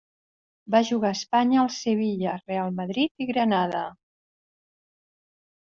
[0.75, 3.85] Va jugar a Espanya al Sevilla, Real Madrid i Granada.